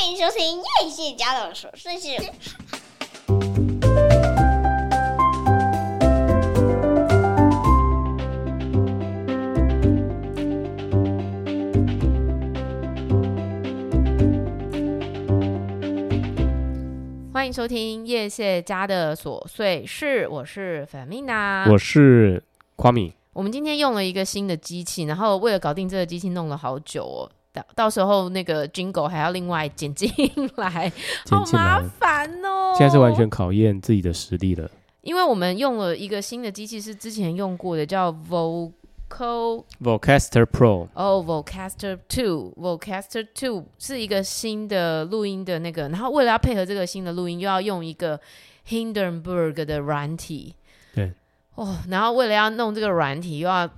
[0.00, 2.08] 欢迎收听叶谢家的琐碎事。
[17.32, 22.40] 欢迎收听叶谢家的琐碎事，我是 Femina，我是
[22.76, 23.12] 夸米。
[23.32, 27.28] 我们今天用了一个新的机器，然后为了搞定这个机器，弄了好久哦。
[27.74, 30.10] 到时候那个 Jingle 还要另外 剪进
[30.56, 30.92] 来，
[31.30, 32.74] 好麻烦哦。
[32.76, 34.70] 现在是完全考验自己的实力了。
[35.02, 40.88] 因为我们用了一个新的机器，是之前用过的，叫 Vocal Vocaster Pro。
[40.92, 48.20] 哦，Vocaster Two，Vocaster Two 是一个新的录音的那个，然后为了要配合这个新的录音，又要用一个
[48.68, 50.54] Hindenburg 的软体。
[50.94, 51.12] 对。
[51.54, 53.70] 哦，然后为了要弄这个软体，又要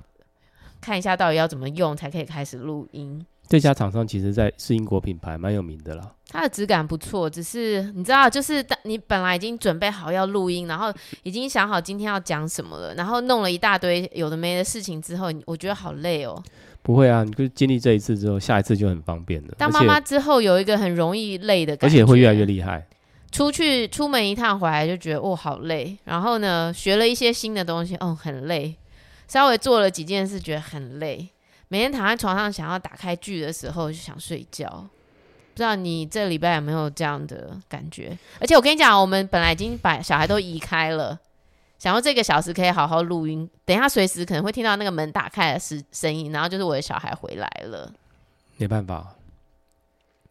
[0.80, 3.24] 看一下到底要怎么用才可以开始录音。
[3.50, 6.08] 这家厂商其实在是英国品牌，蛮有名的啦。
[6.28, 16.40] 它的质感不错，只是你知道，就是你本来已经准备好要录音，然后已经想好今天要讲什么了，然后弄了一大堆有的没的事情之后，我觉得好累哦。
[16.82, 19.48] 不会啊，你就经历这一次之后，下一次就很方便了。
[19.58, 22.86] 当妈妈之后有一个很容易累的感觉，而且会越来越厉害。
[23.32, 28.76] 出去出门一趟回来就觉得哦好累，然后呢学了一些新的东西，哦很累，
[29.26, 31.28] 稍微做了几件事觉得很累。
[31.72, 38.18] 每天躺在床上想要打开剧的时候就想睡觉，不知道你这礼拜有没有这样的感觉？
[38.40, 41.16] 而且我跟你讲，我们本来已经把小孩都移开了，
[41.78, 43.48] 想要这个小时可以好好录音。
[43.64, 47.92] 等一下随时可能会听到那个门打开的声声音，然后就是我的小孩回来了。
[48.56, 49.14] 没办法，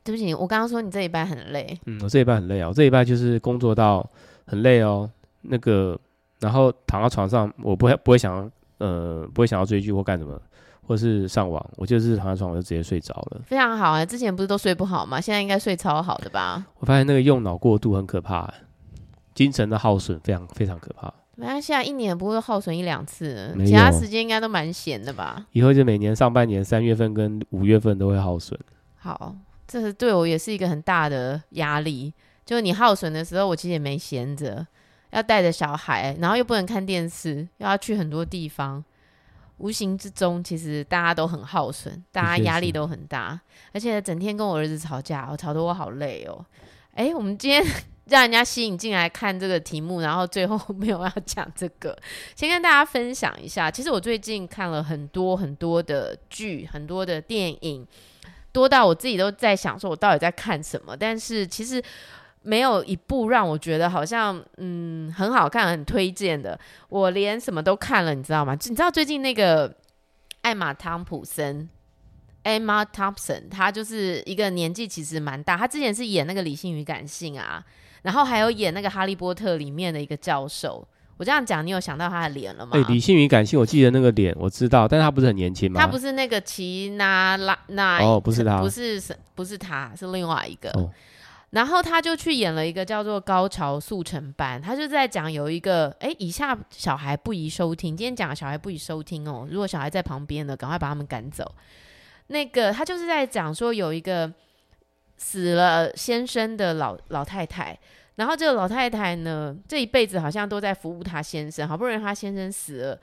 [0.04, 1.80] 对不起，我刚刚说你这礼拜很累。
[1.86, 4.06] 嗯，我这礼拜很累啊，我这礼拜就是工作到
[4.46, 5.10] 很累哦。
[5.44, 5.98] 那个，
[6.40, 10.38] 然后躺到床上，我不会不会想要呃不会想要追剧或干什么。
[10.90, 13.42] 或是上网，我就是躺在床，我就直接睡着了。
[13.46, 14.04] 非常好啊！
[14.04, 15.22] 之前不是都睡不好吗？
[15.22, 16.66] 现在应该睡超好的吧？
[16.80, 18.52] 我发现那个用脑过度很可怕，
[19.36, 21.14] 精神的耗损非常非常可怕。
[21.36, 25.46] 没关系啊，一年不会耗损一两次，其他时间应该都蛮闲的吧？
[25.52, 28.60] 以后就每年上半年三月份跟五月份都会耗损。
[28.96, 29.36] 好，
[29.68, 32.12] 这是对我也是一个很大的压力。
[32.44, 34.66] 就是你耗损的时候，我其实也没闲着，
[35.12, 38.84] 要带着小孩，然后又不能看电视，又要去很多地方。
[39.60, 43.40] 无形之中，其实大家都很耗损，大家压力都很大，
[43.72, 46.44] 而且整天跟我儿子吵架，我吵得我好累哦。
[46.96, 47.64] 诶，我们今天
[48.06, 51.98] 让人家吸引进来看这个题目，然后最后 没有要讲这个，
[52.36, 53.70] 先跟大家分享一下。
[53.70, 57.86] 其实我最近看了很多很多的剧，很多的电影，
[58.52, 60.98] 多到我自己都在想，说我到底在看什么？
[60.98, 61.84] 但是其实。
[62.42, 66.58] 没有一部让我觉得好像嗯很好看、很推荐的。
[66.88, 68.54] 我连什么都看了，你知道吗？
[68.54, 69.74] 你知道最近那个
[70.42, 71.68] 艾玛汤普森
[72.44, 75.58] （Emma Thompson），她就是一个年纪其实蛮大。
[75.58, 77.64] 她之前是演那个《理性与感性》啊，
[78.04, 80.88] 然后还有演那个《哈利波特》里面的一个教授。
[81.18, 82.72] 我这样讲，你有想到他的脸了吗？
[82.72, 85.82] 对，《理性与感性》，我记得那个脸，我知道，但是她不是很年轻吗？
[85.82, 90.70] 他不是那个奇娜拉娜哦，不是她，不是是，不是他，是另外一个。
[90.72, 90.90] 哦
[91.52, 97.98] 然后他就去演了一个叫做《高潮速成班》，他就在讲有一个，哎，以下小孩不宜收听。
[97.98, 101.56] 今天讲小孩不宜收听哦，如果小孩在旁边的，赶快把他们赶走。
[102.28, 104.32] 那个他就是在讲说有一个
[105.18, 107.76] 死了先生的老老太太，
[108.16, 113.00] 然后这个老太太呢，这一辈子好像都在服务她先生，好不容易她先生死了，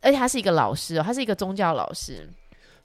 [0.00, 2.28] 而且他是一个老师哦，他是一个宗教老师。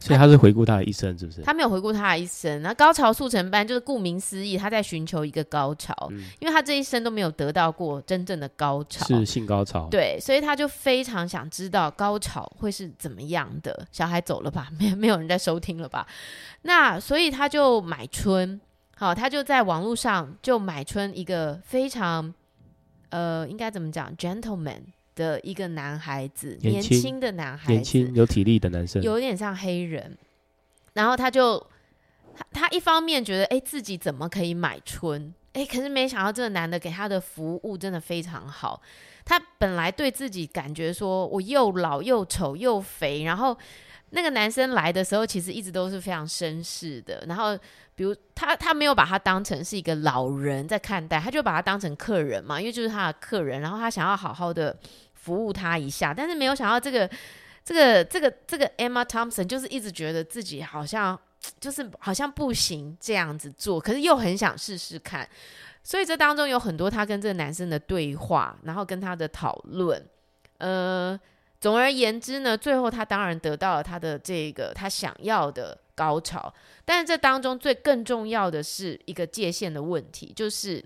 [0.08, 1.42] 所以他是回顾他的一生，是不是？
[1.42, 2.62] 他没有回顾他的一生。
[2.62, 9.88] 那高潮速成班就是顾名思义，他在寻求一个高潮，嗯，因为他这一生都没有得到过真正的高潮，是性高潮。
[9.90, 13.88] 对，所以他就非常想知道高潮会是怎么样的。
[13.92, 14.68] 小孩走了吧？
[14.78, 16.06] 没没有人在收听了吧？
[16.64, 18.60] 那所以他就买春，
[18.96, 22.34] 好，他就在网络上就买春一个非常
[23.10, 24.82] 呃，应该怎么讲，gentleman。
[25.16, 30.18] 的一个男孩子，年轻的男孩子，年轻有体力的男生，有点像黑人。
[30.94, 31.60] 然后他就
[32.36, 35.34] 他他一方面觉得，哎，自己怎么可以买春？
[35.54, 38.82] 哎，可是没想到这个男的给他的服务真的非常好。
[39.26, 43.58] 他本来对自己感觉说，我又老又丑又肥，然后
[44.14, 47.26] 那个男生来的时候，其实一直都是非常绅士的。
[47.28, 47.60] 然后。
[47.96, 54.76] 比如他他没有把他当成是一个老人在看待，他就把他当成客人嘛，因为就是他的客人，然后他想要好好的
[55.14, 57.08] 服务他一下，但是没有想到这个
[57.64, 61.18] 这个这个这个 Emma Thompson 就是一直觉得自己好像
[61.60, 65.30] 就是好像不行这样子做，可是又很想试试看，
[65.84, 70.04] 所以这当中有很多他跟这个男生的对话，然后跟他的讨论，
[70.58, 71.20] 呃，
[71.64, 75.80] 总而言之呢，最后他当然得到了他的这个他想要的。
[75.96, 76.52] 高潮。
[76.84, 80.84] 但是这当中最更重要的是一个界限的问题，就是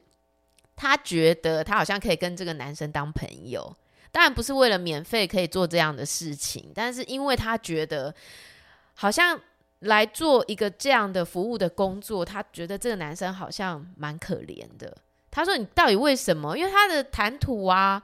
[0.75, 3.73] 他觉得他好像可以跟这个男生当朋友，
[4.11, 8.13] 当然不是为了免费可以做这样的事情，但是因为他觉得
[8.95, 9.39] 好像
[9.79, 14.93] 来做一个这样的服务的工作，他觉得这个男生好像蛮可怜的。
[15.31, 16.57] 他说：“你到底为什么？
[16.57, 18.03] 因为他的谈吐啊。”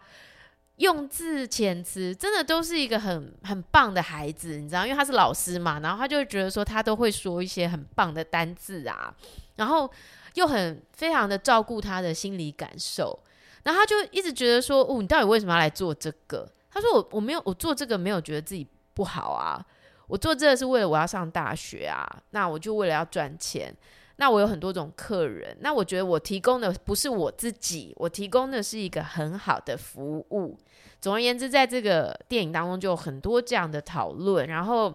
[0.78, 9.14] 用字遣词真的都是一个很很棒的孩子，你知道，因为他是老师嘛，然后他就会觉得说他都会说一些很棒的单字啊，
[9.56, 9.90] 然后
[10.34, 13.18] 又很非常的照顾他的心理感受，
[13.64, 16.50] 然后他就一直觉得说，哦，你到底为什么要来做这个？
[16.72, 19.64] 他说我我没有我做这个没有觉得自己不好啊，
[20.08, 23.72] 我做这个是为了我要上大学啊，那我就为了要赚钱。
[24.18, 30.58] 那我有很多种客人，那我觉得我提供的不是我自己，我提供的是一个很好的服务。
[31.02, 34.48] 总而言之，在这个电影当中就有很多这样的讨论。
[34.48, 34.94] 然后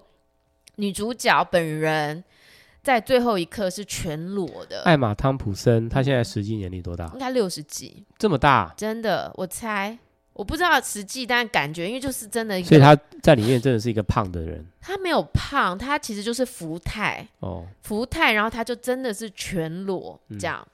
[0.76, 2.22] 女主角本人
[2.82, 4.82] 在最后一刻是全裸的。
[4.84, 7.10] 艾玛汤普森，她现在实际年龄多大？
[7.12, 8.72] 应该六十几，这么大？
[8.76, 9.98] 真的，我猜。
[10.38, 14.64] 我不知道实际，但感觉因为就是真的，所以他在里面真的是一个胖的人。
[14.80, 20.64] 他没有胖，他其实就是福态哦，福态，然后他就真的是全裸这样。
[20.64, 20.70] 嗯、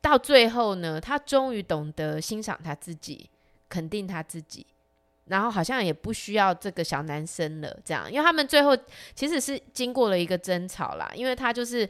[0.00, 3.28] 到最后呢，他终于懂得欣赏他自己，
[3.68, 4.64] 肯定他自己，
[5.24, 7.76] 然后好像也不需要这个小男生了。
[7.84, 8.78] 这样，因为他们最后
[9.16, 11.88] 其实是经过了一个争吵啦，因为他就是。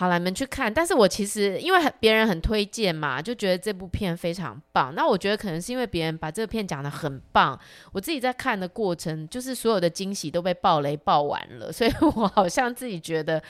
[0.00, 0.72] 好了，你们去看。
[0.72, 4.94] 但是我其实因为别人很推荐嘛，就觉得这部片非常棒。
[4.94, 7.60] 那我觉得可能是因为别人把这个片讲得很棒，
[7.92, 13.42] 我自己在看的过程，就是所有的惊喜都被爆雷爆完了，所以 我好像自己觉得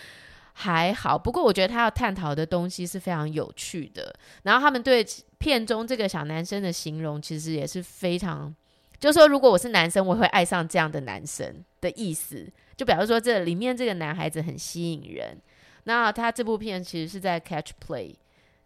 [0.53, 1.17] 还好。
[1.17, 4.13] 不过我觉得他要探讨的东西是非常有趣的。
[4.43, 5.07] 然后他们对
[5.39, 8.53] 片中这个小男生的形容，其实也是非常，
[8.99, 12.45] 就是说如果我是男生，我会爱上这样的男生的意思。
[12.77, 15.41] 就比如说这里面这个男孩子很吸引人。
[15.85, 18.15] 那他这部片其实是在 Catch Play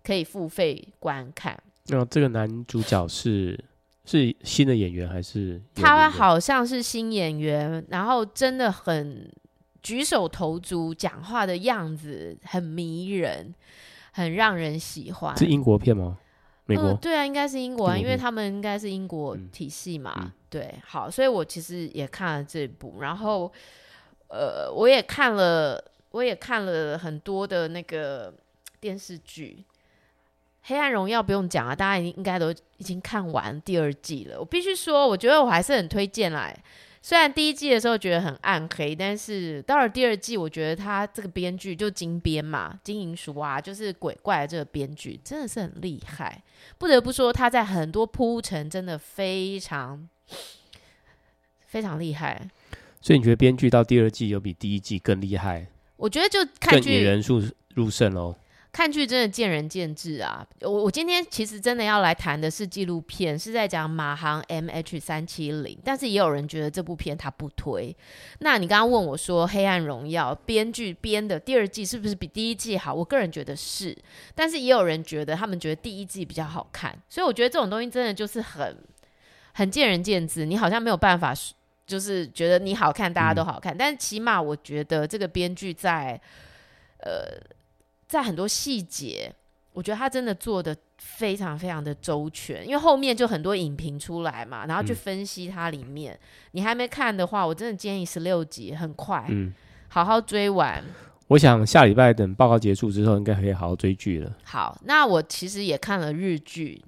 [0.03, 1.57] 可以付费观看。
[1.87, 3.63] 那、哦、这个男主角是
[4.05, 5.63] 是新的演员还是？
[5.75, 9.31] 他好像是新演员，然后真的很
[9.83, 13.55] 举手投足，讲话的样子很迷人，
[14.13, 15.37] 很让人喜欢。
[15.37, 16.19] 是英国片吗？
[16.67, 16.85] 美国？
[16.85, 20.15] 呃、对啊，应该是英国啊，因为他们应该是英国体系嘛。
[20.23, 23.53] 嗯、对，好，所以我其实也看了这部，然后
[24.29, 25.93] 呃，我也看了。
[26.15, 28.33] 我也看了很多的那个
[28.79, 29.65] 电视剧，
[30.63, 34.39] 《黑暗荣耀》不用讲啊，大家已经应该都已经看完第二季了。
[34.39, 36.57] 我必须说，我觉得我还是很推荐来。
[37.03, 46.41] 虽然第一季的时候觉得很暗黑，但是到了第二季，我觉得他这个编剧就金编嘛，金银淑啊，就是鬼怪这个编剧真的是很厉害。
[46.79, 50.09] 不得不说，他在很多铺陈真的非常
[51.67, 52.49] 非常厉害。
[53.01, 55.67] 所以你觉得编剧到第二季有比第一季更厉害？
[55.97, 57.43] 我觉得就看剧，引人入
[57.75, 58.35] 入胜哦。
[58.73, 60.45] 看剧真的见仁见智啊。
[60.63, 67.97] 我我今天其实真的要来谈的是纪录片，是在讲马航 MH 三七零，但是也有人觉得这部片他不推。
[68.41, 72.93] 那你刚刚问我说《黑暗荣耀》编剧编的第二季是不是比第一季好？
[72.93, 73.97] 我个人觉得是，
[74.35, 76.99] 但是也有人觉得他们觉得第一季比较好看。
[77.09, 78.77] 所以我觉得这种东西真的就是很
[79.53, 81.33] 很见仁见智，你好像没有办法。
[81.87, 86.21] 就是觉得你好看，大家都好看，嗯、但是起码我觉得这个编剧在，
[86.99, 87.39] 呃，
[88.09, 89.31] 在很多细节，
[89.73, 96.15] 我觉得他真的做的非常非常的周全，因为后面就很多影评出来嘛，然后去分析它里面。
[96.15, 96.21] 嗯、
[96.53, 99.53] 你还没看的话，我真的建议十六集很快，嗯，
[99.89, 100.83] 好好追完。
[101.29, 104.33] 我想下礼拜等报告结束之后，应该可以好好追剧了。
[104.45, 106.83] 好，那我其实也看了日剧。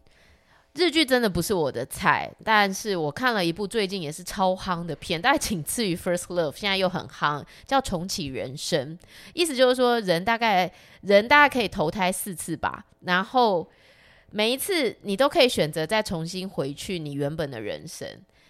[0.77, 8.97] 日剧真的不是我的菜，但是我看了一部最近也是超夯的片，大概仅次于《First Love》，现在又很夯，叫《重启人生》。
[9.33, 13.69] 意思就是说，人大概人大概可以投胎四次吧，然后
[14.31, 18.09] 每一次你都可以选择再重新回去你原本的人生。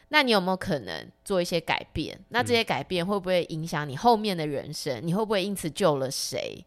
[0.09, 2.19] 那你有没有可能做一些改变？
[2.29, 5.01] 那这些改变会不会影响你后面的人生？
[5.05, 6.65] 你会不会因此救了谁？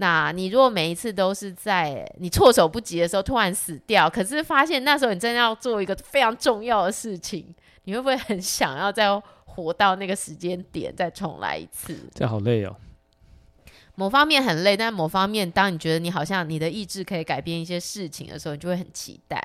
[0.00, 7.52] 那你如果每一次都是在你措手不及的时候突然死掉，可是发现那时候你真的要做一个非常重要的事情，
[7.82, 9.08] 你会不会很想要再
[9.44, 11.98] 活到那个时间点再重来一次？
[12.14, 12.76] 这好累哦。
[13.96, 19.44] 某方面很累，但某方面，当你觉得你好像你的意志可以改变一些事情的时候，你就会很期待。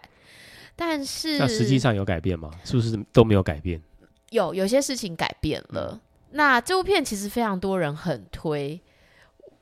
[0.76, 2.52] 但是那实际上有改变吗？
[2.64, 3.82] 是不是都没有改变？
[4.30, 5.94] 有，有些事情改变了。
[5.94, 6.00] 嗯、
[6.34, 8.80] 那这部片其实非常多人很推。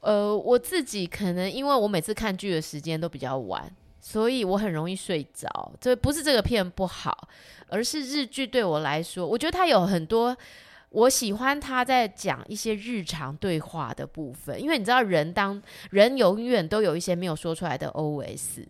[0.02, 5.72] 呃，我自己可能因为我每次看剧的时间都比较晚，所以我很容易睡着。
[5.80, 7.28] 这不是这个片不好，
[7.68, 10.36] 而是日剧对我来说，我觉得它有很多
[10.90, 18.66] 我喜欢他在讲一些日常对话的部分，因为你知道人当人永远都有一些没有说出来的 OS。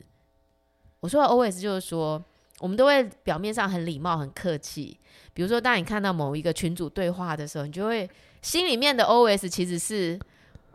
[1.00, 2.24] 我说的 OS 就是说，
[2.60, 5.00] 我们都会表面上很礼貌、很客气。
[5.34, 8.08] 比如说，当你看到某一个群主对话的时候，你就会
[8.44, 10.20] 心里面的 OS 其实是：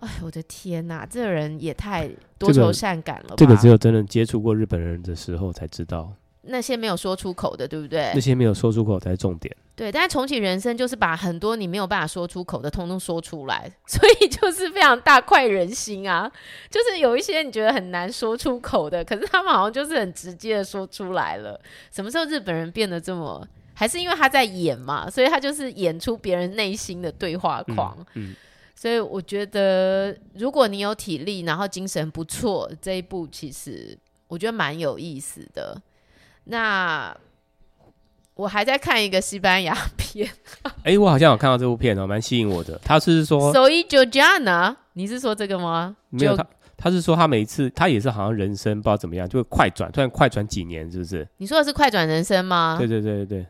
[0.01, 3.35] 哎，我的天哪，这个人也太多愁善感了吧。
[3.37, 6.13] 这个，这个只有真正接触过日本人的时候才知道。
[6.49, 8.13] 那些没有说出口的，对不对？
[8.15, 9.55] 那些没有说出口才是重点。
[9.75, 16.31] 对，但是重启人生就是把很多你没有办法说出口的，通通说出来， 所以就是非常大快人心啊！
[16.71, 21.61] 就是有一些你觉得很难说出口的，可是他们好像就是很直接的说出来了。
[21.91, 23.47] 什么时候日本人变得这么？
[23.75, 27.95] 还是因为他在演嘛，所以他就是演出别人内心的对话框。
[28.15, 28.37] 嗯，嗯，
[28.79, 35.81] 所以我觉得，如果你有体力，然后精神不错，这一部其实我觉得蛮有意思的。
[36.45, 37.17] 那
[38.35, 40.31] 我还在看一个西班牙 片，
[40.83, 42.79] 哎、欸，我好像有看到这部片哦，蛮吸引我的。
[42.85, 45.97] 他是说，Soy Georgiana，你是说这个吗？
[46.11, 51.27] 没有，他他是说他每一次他也是好像人生不知道怎么样，就会快转，突然快转几年，是不是？
[51.39, 52.77] 你说的是快转人生吗？
[52.79, 53.47] 对对对对对。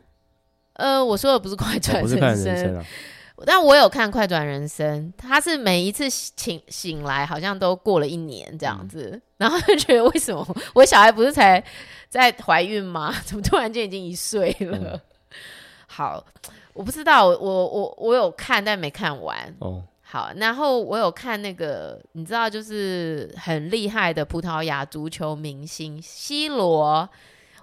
[0.75, 2.85] 呃，我说的不是快转人生，不是快转人生啊。
[3.45, 11.63] 但我有看《快转人生》，他是每一次醒醒来，好像都过了一年这样子，嗯、然后就觉得为什么 我小孩不是才
[12.09, 13.13] 在怀孕吗？
[13.25, 14.77] 怎么突然间已经一岁了？
[14.93, 15.01] 嗯、
[15.85, 16.25] 好，
[16.73, 19.55] 我不知道，我我我有看，但没看完。
[19.59, 27.07] 哦，好，然后我有看那个，你知道，就是很厉害的葡萄牙足球明星 C 罗，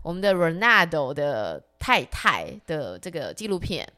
[0.02, 3.88] 我们的 Ronaldo 的太太的这个纪录片。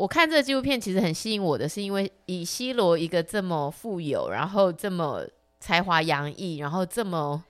[0.00, 5.22] 我看这个纪录片其实很吸引我的是，因为以西罗一个这么富有，然后这么
[5.58, 7.44] 才华洋溢，然后这么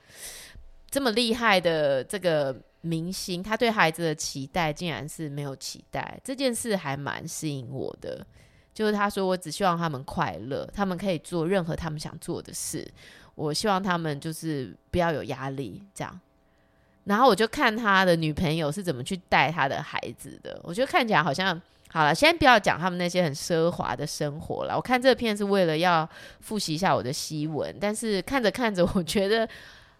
[0.90, 8.26] 这么厉害的这个明星，他对孩子的期待竟然是没有期待，这件事还蛮吸引我的。
[8.74, 12.84] 就是他说：“我只希望他们快乐，他们可以做任何他们想做的事。
[13.36, 16.20] 我希望他们就是不要有压力，这样。”
[17.04, 21.62] 然后我就看他的女朋友是怎么去带他的孩子的，我觉得看起来好像。
[21.92, 24.76] 好了，先不要讲他们那些很奢华的生活了。
[24.76, 26.08] 我看这个片是为了要
[26.40, 29.48] 复习一下我的西文，但是看着看着，我觉得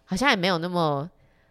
[0.05, 1.09] 好像也没有那么，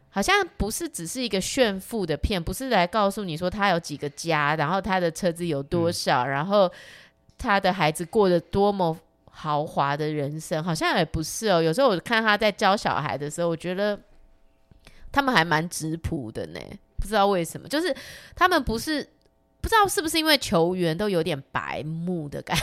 [0.09, 6.73] 好像不是只是一个炫富的片，不是来告诉你说他有几个家，然后他的车子有多少，嗯、然后
[7.37, 8.97] 他的孩子过得多么
[9.31, 11.61] 豪华的人生，好像也不是哦。
[11.63, 14.01] 有时候我看他在教小孩的时候，我觉得
[15.13, 16.61] 他们还蛮质朴的呢，
[16.99, 17.95] 不知道为什么，就是
[18.35, 19.07] 他们不是。
[19.61, 22.57] 不知道是不是因为球员都有点白目的感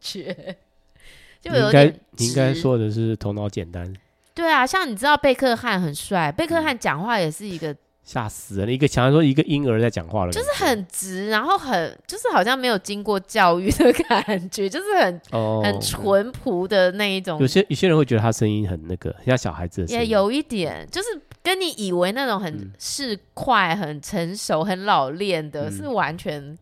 [0.00, 0.56] 觉，
[1.40, 2.00] 就有点。
[2.12, 3.92] 你应该说的是头脑简单。
[4.34, 7.74] 对啊，像你知道贝克汉很帅，贝克汉讲话也是一个
[8.04, 17.38] 吓死人，一个想要说一个婴儿在讲话了，就是很直，然后很就是好像没有经过教育的感觉，就是很、哦、很淳朴的那一种。
[17.40, 21.08] 有些有些人会觉得他声音很那个，像小孩子也有一点就是。
[21.42, 26.56] 跟你以为那种很市侩、嗯、很成熟、很老练的，是完全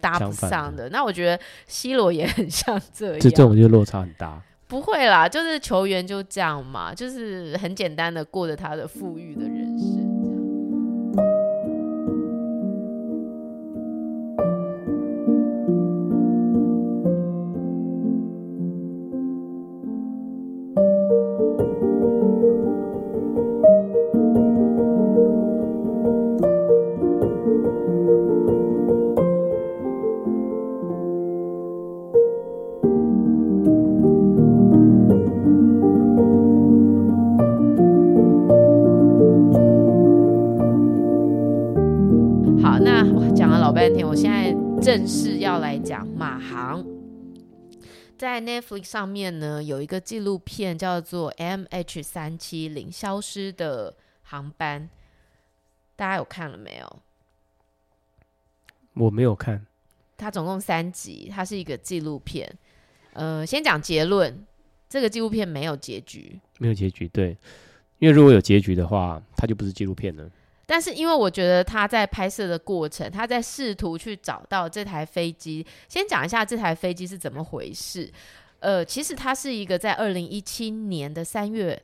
[0.00, 0.84] 搭不上的。
[0.84, 4.42] 的那我觉得 C 罗也很像这样，这种就落差很大。
[4.66, 10.01] 不会啦，就是球员就这样嘛，就是很简单的过着他的富裕的人生。
[44.80, 46.84] 正式要来讲马航，
[48.16, 54.88] 在 Netflix 上面呢，有一个纪录片叫做 MH 三七零消失的航班，
[55.96, 57.02] 大家有看了没有？
[58.94, 59.66] 我没有看。
[60.16, 62.48] 它总共三集，它是一个纪录片。
[63.14, 64.46] 呃，先讲结论，
[64.88, 67.08] 这个纪录片没有结局，没有结局。
[67.08, 67.36] 对，
[67.98, 70.30] 因为如果有结局的话，它就不是纪录片了。
[70.64, 75.66] 但是，因为我觉得他在拍摄的过程，他在试图去找到这台飞机。
[75.88, 78.10] 先讲一下这台飞机是怎么回事。
[78.60, 81.82] 呃，其实它是一个在二零一七年的三月，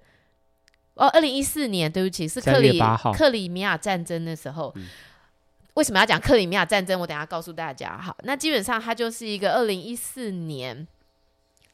[0.94, 2.80] 哦，二零一四年，对不起，是克里
[3.12, 4.72] 克里米亚战争的时候。
[4.76, 4.86] 嗯、
[5.74, 6.98] 为什么要讲克里米亚战争？
[7.00, 7.98] 我等下告诉大家。
[7.98, 10.86] 好，那基本上它就是一个二零一四年，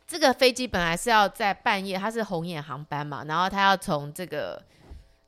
[0.07, 4.61] 这个飞机本来是要在半夜，它是红眼航班嘛，然后它要从这个。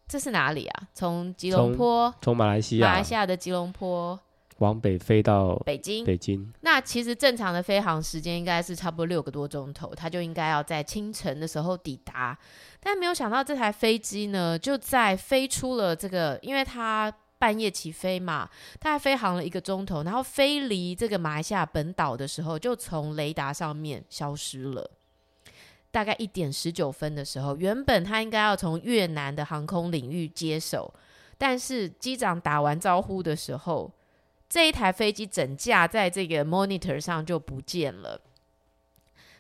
[0.09, 0.89] 这是哪里啊？
[0.95, 4.19] 从吉隆坡，从马来西亚，马来西亚的吉隆坡
[4.59, 6.05] 往北飞到北京。
[6.05, 6.53] 北京。
[6.61, 12.39] 那其实正常的飞航时间应该是差不多六个多钟头，它就应该要在清晨的时候抵达。
[12.81, 18.49] 但没有想到这台飞机呢，就在飞出了这个，因为它半夜起飞嘛，
[18.79, 24.91] 大概飞航了一个钟头，然后飞离这个马来西亚本岛的时候，就从雷达上面消失了。
[25.91, 30.93] 大概一点十九分的时候，原本他应该要从越南的航空领域接手，
[31.39, 33.91] 但是机长打完招呼的时候，
[34.47, 38.21] 这一台飞机整架在这个 monitor 上就不见了。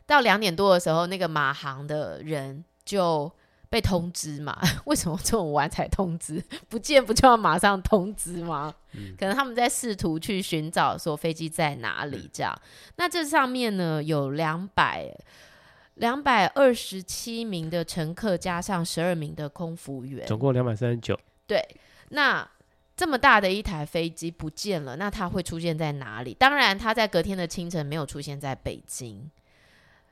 [0.07, 3.31] 到两点多的时候，那个马航的人就
[3.69, 4.59] 被通知嘛？
[4.87, 6.43] 为什么这么晚才通知？
[6.71, 8.75] 不见不就要马上通知吗？
[8.93, 12.57] 嗯、可能他们在试图去寻找说飞机在哪里这样。
[12.97, 15.15] 那这上面呢有两百。
[15.97, 21.19] 两百二十七名的乘客加上十二名的空服员，总共两百三十九。
[21.47, 21.62] 对，
[22.11, 22.47] 那
[22.95, 26.35] 这么大的一台飞机不见了，那它会出现在哪里？
[26.35, 29.31] 当然，它在隔天的清晨没有出现在北京。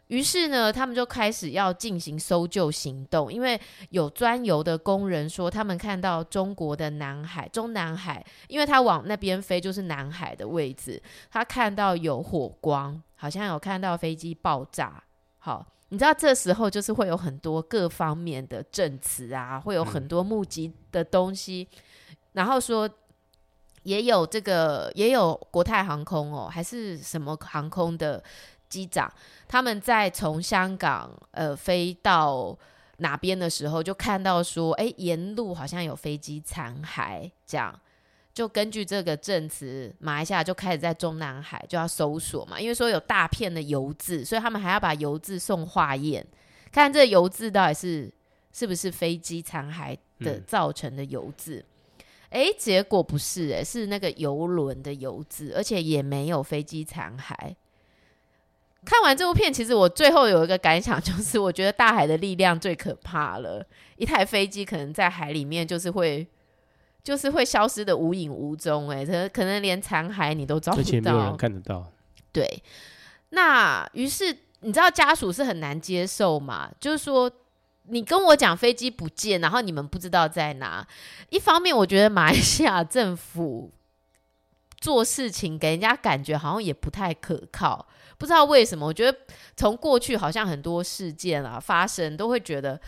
[0.09, 3.61] 于是呢，他们就开始要进行搜救行动，因为
[3.91, 15.03] 有专游的工人说，他们看到中国的南海、中南海，因为他往那边飞就是南海的位置，他看到有火光，好像有看到飞机爆炸。
[15.39, 15.67] 好。
[15.95, 22.91] 你知道这时候就是会有很多各方面的证词啊，会有很多募集的东西，嗯、然后说
[23.85, 28.21] 也有这个也有国泰航空哦，还是什么航空的
[28.69, 29.09] 机长，
[29.47, 32.59] 他们在从香港呃飞到
[32.97, 37.73] 哪边的时候，就看到说，哎，沿路好像有飞机残骸这样。
[38.35, 46.27] 就根据这个证词，马来西亚就开始在中南海就要搜索嘛，因为说有大片的油渍，所以他们还要把油渍送化验，
[46.73, 48.13] 看这油渍到底是
[48.53, 51.65] 是不是飞机残骸的造成的油渍。
[52.31, 57.55] 哎、嗯，结果不是、欸，哎，是那个油轮的油渍，而且也没有飞机残骸。
[58.85, 63.65] 看完这部片，其实我最后有一个感想，就是我觉得大海的力量最可怕了。
[63.97, 66.27] 一台飞机可能在海里面就是会。
[67.05, 71.87] 就是会消失的无影无踪，哎，可可能连残骸你都找不到，而且没有人看得到。
[72.33, 72.63] 对，
[73.29, 76.71] 那于是你知道家属是很难接受嘛？
[76.81, 77.31] 就是说，
[77.83, 80.85] 你跟我讲飞机不见，然后你们不知道在哪。
[81.29, 83.71] 一方面，我觉得马来西亚政府
[84.79, 87.87] 做事情给人家感觉好像也不太可靠，
[88.17, 88.87] 不知道为什么。
[88.87, 89.19] 我觉得
[89.55, 92.81] 从过去好像很多事件啊发生，都会觉得。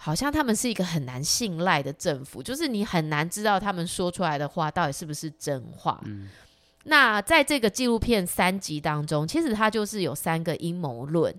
[0.00, 6.00] 好像他们是一个很难信赖的政府，就是你很难知道他们说出来的话到底是不是真话。
[6.06, 6.28] 嗯，
[6.84, 11.34] 那在这个纪录片三集当中，其实它就是有三个阴谋论：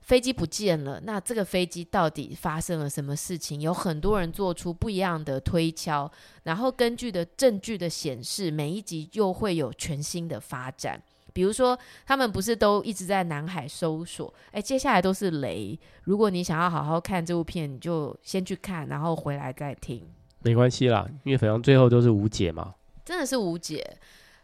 [0.00, 3.60] 飞机不见了，那这个飞机到底发生了什么事情？
[3.60, 6.10] 有很多人做出不一样的推敲，
[6.44, 11.02] 然后根据的证据的显示，每一集又会有全新的发展。
[11.38, 14.34] 比如说，他们不是都一直在南海搜索？
[14.50, 15.78] 哎，接下来都是雷。
[16.02, 20.04] 如果你想要好好看这部片，你就先去看，然后回来再听。
[20.42, 22.74] 没关系啦，因为反正最后都是无解嘛。
[23.04, 23.88] 真的是无解。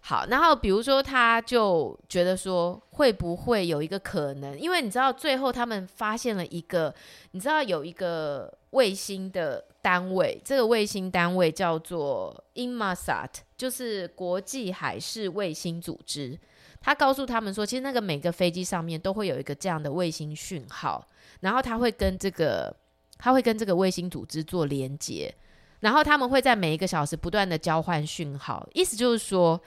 [0.02, 4.56] 好，然后比如说，他就觉得说，会不会有一个可能？
[4.56, 6.94] 因为你知道，最后他们发现了一个，
[7.32, 16.38] 你知道有一个卫星的单位，这个卫星单位叫做 Inmarsat，就是国际海事卫星组织。
[16.84, 21.08] 他告诉他们说，其实那个每个飞机上面都会有一个这样的卫星讯号，
[21.40, 22.76] 然后他会跟这个
[23.16, 25.34] 他会跟这个卫星组织做连接，
[25.80, 29.58] 然后他们会在每一个小时不断的交换讯号，意思就是说，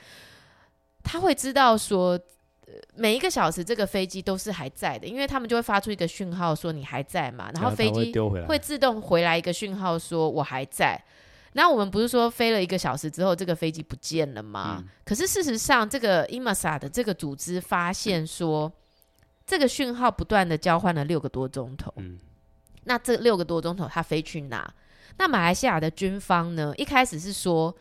[1.03, 2.19] 他会知道说，
[2.93, 8.13] 每一个小时这个飞机都是还在的，因为他们就会发出一个讯号说你还在嘛，然后飞机
[8.47, 11.03] 会自动回来一个讯号说我还在。
[11.57, 14.77] 那我们不是说飞了一个小时之后，这个飞机不见了吗？
[14.77, 18.71] 嗯、可是事实上，这个 Inmarsat 的这个组织发现说，
[19.43, 21.91] 这个讯号不断的交换了六个多钟头。
[21.97, 22.19] 嗯、
[22.83, 24.71] 那这六个多钟头它飞去哪？
[25.17, 26.71] 那马来西亚的军方呢？
[26.77, 27.75] 一开始是说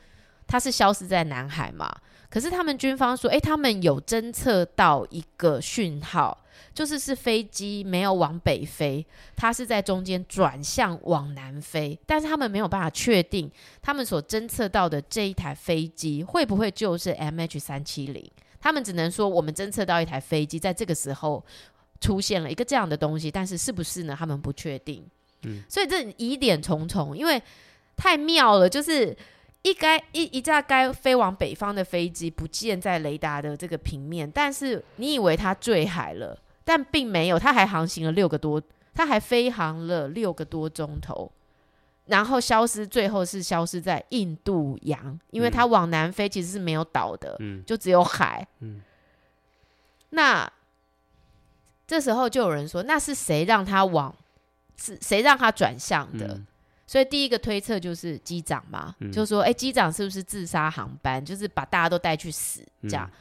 [0.47, 1.95] 它是消失在南海嘛？
[2.37, 6.43] 可是他们军方说，诶，他们有侦测到一个讯号。
[6.75, 18.31] 就是是飞机没有往北飞，它是在中间转向往南飞，但是他们没有办法确定他们所侦测到的这一台飞机会不会就是 MH 三七零。
[18.61, 21.43] 他们只能说我们侦测到一台飞机在这个时候
[21.99, 24.15] 出现了一个这样的东西，但是是不是呢？
[24.19, 25.03] 他们不确定。
[25.45, 27.43] 嗯，所以这疑点重重，因为
[27.97, 29.17] 太妙了，就是
[29.63, 36.39] 一该一一架该飞往北方的飞机不见在雷达的这个平面，但是你以为它坠海了。
[36.65, 38.61] 但并没有，它还航行了六个多，
[38.93, 41.31] 它还飞航了六个多钟头，
[42.07, 48.45] 然后消失，最后是消失在印度洋，因为它往南飞其实是没有岛的，嗯就只有海。
[48.59, 48.83] 嗯
[50.11, 50.53] 那
[51.87, 54.13] 这时候就有人说，那是谁让它往？
[54.77, 56.35] 是谁让它转向的？
[56.35, 56.47] 嗯
[56.87, 61.25] 所以第一个推测就是机长嘛，嗯就说，哎，机长是不是自杀航班？
[61.25, 63.07] 就是把大家都带去死这样。
[63.13, 63.19] 嗯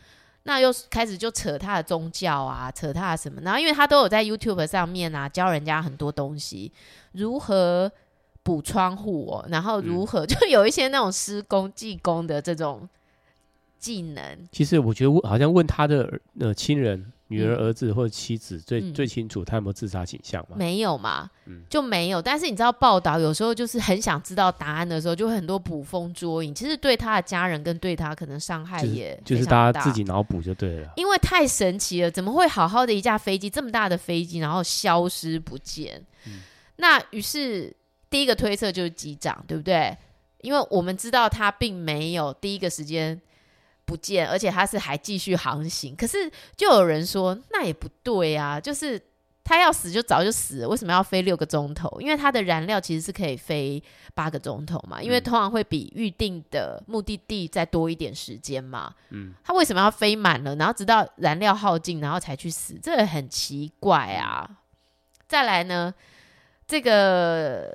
[0.47, 3.41] 那又开始就扯他的宗教啊，扯他的什么？
[3.41, 6.71] 然后因为他都有在 YouTube 上面啊教人家很多东西，
[7.13, 7.91] 如何
[8.43, 12.87] 补窗户哦，然后如何、嗯、就有一些那种施工技工的这种
[13.79, 14.47] 技能。
[14.51, 17.11] 其实我觉得问好像问他的呃亲人。
[17.27, 20.55] 女儿、儿子或者妻子最、嗯、最清楚他有没有自杀倾向吗？
[20.55, 22.21] 没有嘛，嗯、就没有。
[22.21, 26.53] 但是你知道报道有时候就是很想知道答案的时候，就会很多捕风捉影。
[26.53, 30.93] 其实对他的家人跟对他可能伤害也就是、就是大家自己脑补就对了。
[30.97, 35.99] 因为太神奇了，怎么会好好的一架飞机这么大的飞机，然后消失不见？
[36.27, 36.41] 嗯、
[36.75, 37.75] 那于是
[38.09, 39.97] 第一个推测就是机长，对不对？
[40.41, 43.19] 因为我们知道他并没有第一个时间。
[43.85, 45.95] 不见，而且他是还继续航行。
[45.95, 48.99] 可是就有人说，那也不对啊，就是
[49.43, 52.01] 他要死就早就死了，为什么要飞六个钟头？
[52.01, 53.81] 因为它的燃料其实是可以飞
[54.15, 58.91] 八个钟头嘛，因为通常会比预定的目的地再多一点时间嘛。
[59.11, 62.73] 嗯，他为什么要飞满了，然后直到燃料耗尽，然后才去死？
[62.81, 64.49] 这个很奇怪啊。
[65.27, 65.93] 再来呢，
[66.65, 67.71] 这个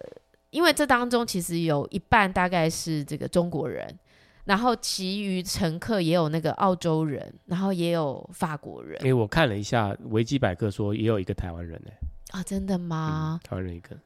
[0.51, 3.96] 因为这当中其实有一半大概是这个中国人。
[4.44, 8.98] 然后其余乘客也有那个澳洲人，然后也有法国人。
[9.03, 11.90] 因为我看了一下维基百科，说也有一个台湾人呢。
[12.31, 13.38] 啊，真的吗？
[13.42, 13.96] 嗯，台湾人一个。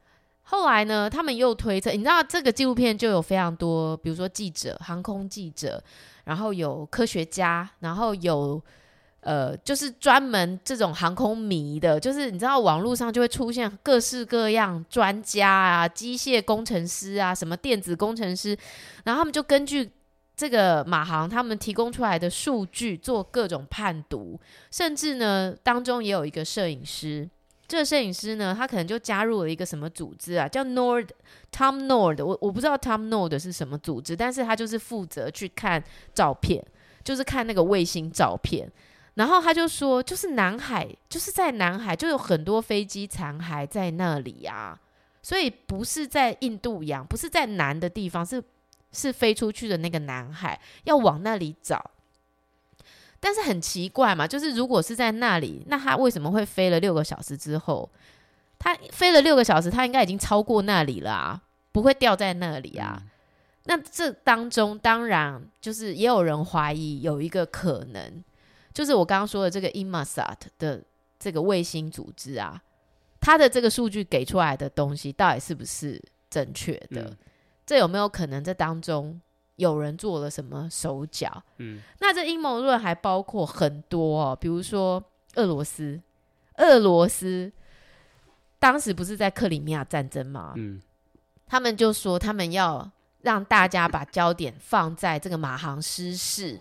[0.43, 5.83] 后来呢，他们又推测，你知道这个纪录片就有非常多，比如说记者、航空记者，
[6.25, 8.61] 然后有科学家，然后有
[9.21, 18.55] 呃，就是专门这种航空迷的，就是你知道网络上就会出现各式各样专家啊、机械工程师啊、什么电子工程师，
[19.03, 19.91] 然后他们就根据。
[20.35, 24.37] 这个马航他们提供出来的数据做各种判读，
[24.69, 27.29] 甚至呢当中也有一个摄影师。
[27.67, 31.07] 这个摄影师呢，他可能就加入了一个什么组织啊，叫 Nord
[31.51, 32.23] Tom Nord。
[32.23, 36.63] 我我不知道 Tom Nord 是什么组织，但是他就是负责去看照片，
[37.03, 38.71] 就是看那个卫星照片。
[39.15, 44.77] 然后他就说，就是南海，就是在南海就有很多飞机残骸在那里啊，
[45.23, 48.43] 所以不是在印度洋，不是在南的地方，是。
[48.95, 51.91] 是飞出去的那个男孩，要往那里找。
[53.19, 57.89] 但是很奇怪嘛，就是如果是在那里，那他为什么会飞了六个小时之后？
[58.59, 63.01] 他飞了六个小时，他应该已经超过那里了啊，不会掉在那里啊。
[63.01, 63.09] 嗯、
[63.65, 68.23] 那这当中当然就是也有人怀疑有一个可能，
[68.73, 70.83] 就是我刚刚说的这个 Inmarsat 的
[71.19, 72.61] 这个卫星组织啊，
[73.19, 77.01] 它的这个数据给出来的东西到底是不是正确的？
[77.01, 77.17] 嗯
[77.65, 78.43] 这有没有可能？
[78.43, 79.19] 这当中
[79.55, 81.43] 有人做了什么手脚？
[81.57, 85.03] 嗯，那这阴谋论还包括很多哦，比如说
[85.35, 85.99] 俄罗斯，
[86.57, 87.51] 俄罗斯
[88.59, 90.53] 当时不是在克里米亚战争吗？
[90.57, 90.81] 嗯，
[91.47, 96.59] 他们就说他们要让大家把焦点放在这个马航失事，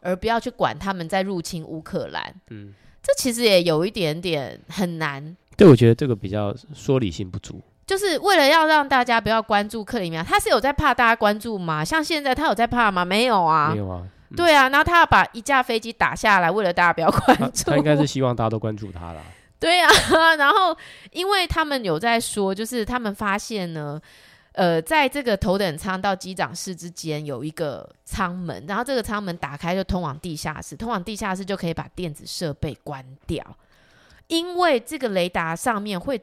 [0.00, 2.34] 而不要去管他们在入侵乌克兰。
[2.50, 5.36] 嗯，这其实也有一点点很难。
[5.56, 7.60] 对，我觉得这个比较说理性不足。
[7.86, 11.84] 就是为了要让大家不要关注克里米亚，他是有在怕大家关注吗？
[11.84, 13.04] 像现在他有在怕吗？
[13.04, 14.02] 没有啊，没有啊。
[14.30, 17.64] 嗯、对啊，然后他要把一架飞机打下来，为了大家不要关注。
[17.64, 19.22] 他， 他应该是希望大家都关注他啦。
[19.60, 19.88] 对啊，
[20.36, 20.76] 然后
[21.12, 24.00] 因为他们有在说，就是他们发现呢，
[24.50, 33.44] 呃，在这个头等舱到机长室之间有一个舱门，然后这个舱门打开就通往地下室，通往地下室就可以把电子设备关掉，
[34.26, 36.20] 因为这个雷达上面会。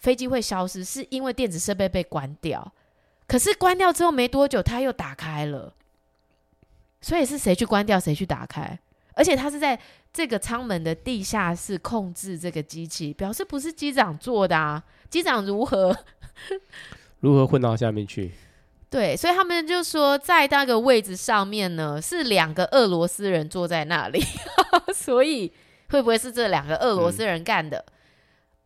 [0.00, 2.72] 飞机会消失，是因为电子设备被关掉。
[3.26, 5.72] 可是关掉之后没多久，它又打开了。
[7.00, 8.78] 所以是谁去关掉，谁去打开？
[9.14, 9.78] 而且他是在
[10.12, 14.82] 这个舱门的地下室控制这个机器，表示不是机长做的啊。
[15.08, 15.96] 机长如何
[17.20, 18.32] 如何混到下面去？
[18.88, 24.22] 对，所以他们就说，在那个位置上面呢，是两个俄罗斯人坐在那里。
[24.94, 25.52] 所以
[25.90, 27.78] 会不会是这两个俄罗斯人干的？
[27.78, 27.92] 嗯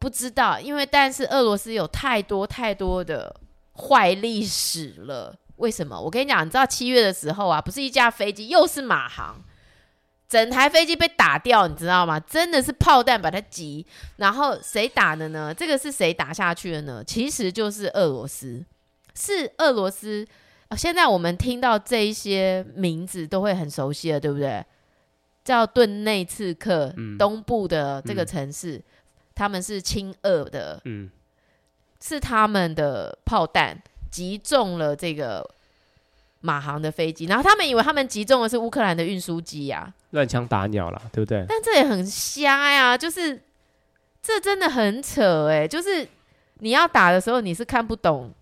[0.04, 3.34] 不知道，因为但是俄罗斯有太多太多的
[3.74, 5.34] 坏历史了。
[5.56, 5.98] 为什么？
[5.98, 9.42] 我跟你讲，你知道七月的时候啊，不是一架飞机，又是马航，
[10.28, 12.20] 整台飞机被打掉，你知道吗？
[12.20, 13.86] 真的是炮弹把它击。
[14.16, 15.54] 然后谁打的呢？
[15.54, 17.02] 这个是谁打下去的呢？
[17.02, 18.62] 其实就是俄罗斯，
[19.14, 20.28] 是俄罗斯。
[20.68, 24.62] 呃，现在我们听到这一些名字都会很熟悉了，对不对？
[25.42, 28.76] 叫顿内次克，嗯，东部的这个城市。
[28.76, 28.82] 嗯
[29.34, 31.10] 他们是亲俄的，嗯，
[32.00, 35.48] 是他们的炮弹击中了这个
[36.40, 41.44] 马航的飞机，然后他们以为他们击中的是乌克兰的运输机呀，乱枪打鸟啦，对不对？
[41.48, 43.42] 但这也很瞎呀，就是
[44.22, 46.06] 这真的很扯哎，就是
[46.60, 48.32] 你要打的时候，你是看不懂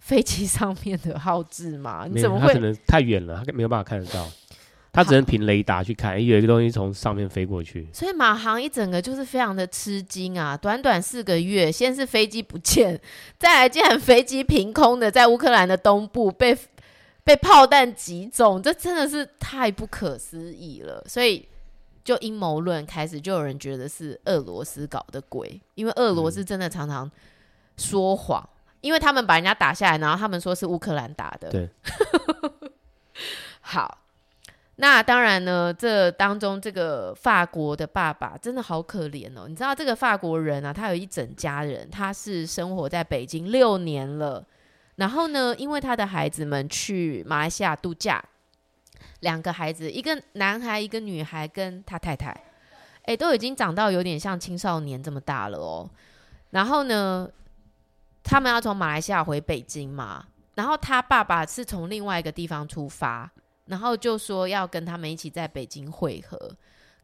[0.00, 2.06] 飞机上面的号志嘛？
[2.10, 2.48] 你怎么会？
[2.48, 4.28] 他可能太远了，他没有办法看得到。
[4.98, 7.86] 他只能凭雷达去看，有一个东西从上面飞过去。
[7.92, 10.56] 所以马航一整个就是非常的吃惊啊！
[10.56, 13.00] 短短四个月，先是飞机不见，
[13.38, 16.58] 再来竟然飞机凭空的在乌克兰的东部被
[17.22, 21.00] 被炮弹击中，这真的是太不可思议了。
[21.06, 21.46] 所以
[22.02, 27.08] 就阴谋论开始，就有人觉得是俄罗斯搞的鬼，因为俄罗斯真的常常
[27.76, 31.50] 说谎，嗯、因为他们把人家打下来，然后他们说是乌克兰打的。
[31.50, 31.68] 对，
[33.62, 33.98] 好。
[34.80, 39.48] 那当然呢，这当中这个法国的爸爸真的好可怜哦。
[39.48, 44.46] 你知道这个法国人啊，他有一整家人，他是生活在北京六年了。
[44.94, 48.24] 然后呢，因为他的孩子们去马来西亚度假，
[49.18, 52.32] 两个孩子，一个男孩，一个女孩，跟他太太，
[53.06, 55.90] 诶，都已经长到有点像青少年这么大了哦。
[56.50, 57.28] 然后呢，
[58.22, 63.28] 他们要从马来西亚回北京嘛，然后他爸爸是从另外一个地方出发。
[63.68, 66.36] 然后就说要跟他们一起在北京会合，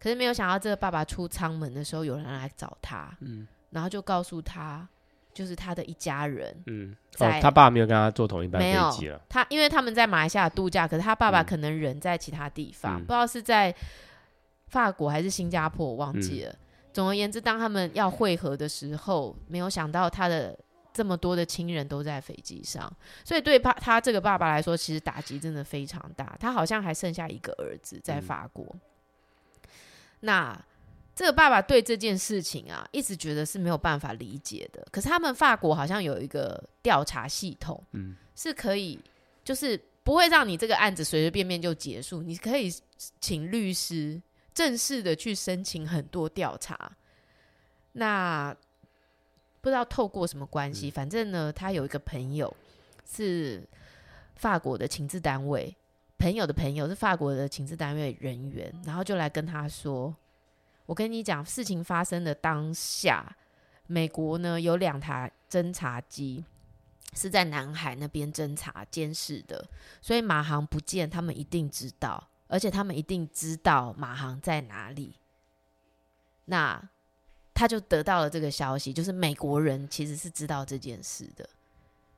[0.00, 4.88] 可是没有想到这个爸爸出舱门的时候，有人来找他，嗯，然后就告诉他，
[5.33, 13.74] 就是他的一家人，嗯，在、哦、他爸没有跟他坐同一班飞机了，他因为他们在马来西亚度假，可是他爸爸可能人在其他地方，嗯、不知道是在
[14.68, 16.50] 法国还是新加坡，我忘记了。
[16.50, 16.59] 嗯、
[16.92, 20.59] 总而言之，当他们要会合的时候，没有想到他的。
[20.94, 22.90] 这么多的亲人都在飞机上，
[23.24, 26.37] 所以对他他这个爸爸来说，其实打击真的非常大。
[26.38, 28.64] 他好像还剩下一个儿子在法国。
[28.72, 28.80] 嗯、
[30.20, 30.64] 那
[31.16, 34.87] 这个爸爸对这件事情啊，一直觉得是没有办法理解的。
[34.92, 38.96] 可是他们法国好像有一个调查系统，嗯，是可以，
[39.42, 42.22] 就是不会让你这个案子随随便便就结束。
[42.22, 42.72] 你可以
[43.20, 44.22] 请律师
[44.54, 46.92] 正式的去申请很多调查。
[47.90, 48.57] 那。
[49.64, 52.55] 不知道透过什么关系，反正呢，他有一个朋友
[53.11, 53.66] 是
[54.37, 55.74] 法国的情治单位，
[56.18, 60.14] 朋友的朋友是法国的情治单位人员，然后就来跟他说
[60.85, 63.35] ：“我跟你讲，事情发生的当下，
[63.87, 66.44] 美国呢有两台侦察机
[67.14, 69.66] 是在南海那边侦察监视的，
[70.03, 75.14] 所以马航不见，他们一定知道，而且他们一定知道马航在哪里。”
[76.44, 76.87] 那。
[77.54, 81.48] 他就得到了这个消息，就是美国人其实是知道这件事的。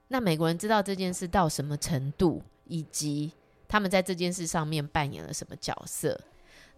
[0.09, 3.31] 那美国人知道这件事到什么程度，以及
[3.69, 6.19] 他们在这件事上面扮演了什么角色？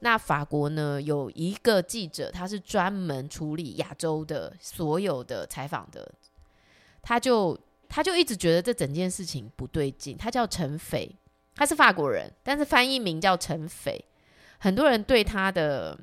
[0.00, 6.10] 那法国呢，有一个记者，他是专门处理亚洲的所有的采访的，
[7.00, 7.56] 他就
[7.88, 10.16] 他就一直觉得这整件事情不对劲。
[10.16, 11.14] 他叫陈斐，
[11.54, 14.04] 他是法国人，但是翻译名叫陈斐。
[14.58, 15.96] 很多人对他的。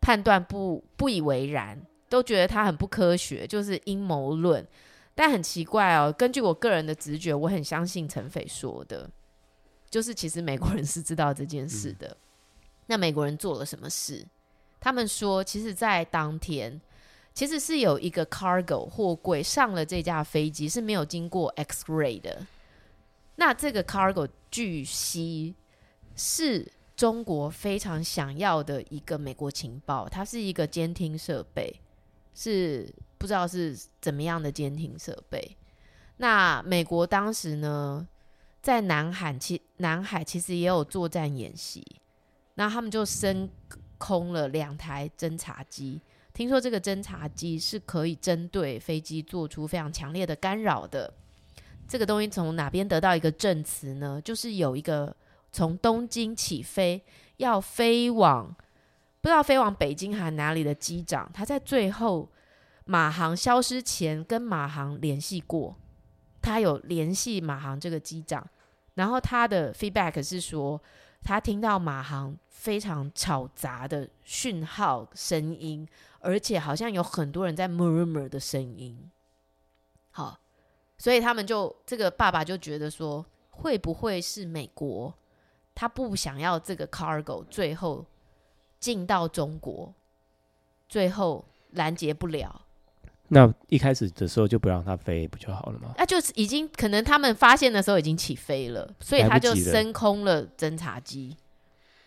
[0.00, 4.66] 判断不不以为然，都觉得他很不科学，就是阴谋论。
[5.14, 9.10] 但很奇怪哦，根据我个人的直觉，我很相信陈斐说的，
[9.90, 12.16] 就是其实美国人是知道这件事的。
[12.86, 14.26] 那美国人做了什么事？
[14.80, 16.80] 他们说，其实，在当天，
[17.34, 22.46] 其实是有一个 cargo 货柜上了这架飞机，是没有经过 X-ray 的。
[23.36, 25.54] 那这个 cargo 据悉
[26.16, 26.66] 是。
[27.00, 31.80] 中国非常想要的一个美国情报，它是一个监听设备，
[32.34, 35.56] 是不知道是怎么样的监听设备。
[36.18, 38.06] 那美国当时呢，
[38.60, 41.82] 在南海其南海其实也有作战演习，
[42.56, 43.48] 那他们就升
[43.96, 46.02] 空了两台侦察机。
[46.34, 51.10] 听说这个侦察机是可以针对飞机做出非常强烈的干扰的。
[51.88, 54.20] 这个东西从哪边得到一个证词呢？
[54.22, 55.16] 就是有一个。
[55.52, 57.04] 从东京起飞，
[57.38, 58.54] 要飞往
[59.20, 62.30] 不知道飞往北京还哪里的机长，他在最后
[62.84, 65.76] 马航消失前跟马航联系过，
[66.40, 68.46] 他有联系马航这个机长，
[68.94, 70.80] 然后他的 feedback 是说，
[71.22, 75.86] 他听到马航非常吵杂的讯号声音，
[76.20, 79.10] 而且好像有很多人在 murmur 的声音。
[80.12, 80.40] 好，
[80.96, 85.14] 所以他们就这个爸爸就觉得说，会不会是美国？
[85.74, 88.04] 他不想要这个 cargo 最后
[88.78, 89.94] 进到中国，
[90.88, 92.62] 最后拦截不了。
[93.28, 95.94] 那一开始的时候就不让他飞不就好了吗？
[95.96, 101.36] 那就是已经可能他们发现的时候已经起飞了，所以他就升空了侦察机。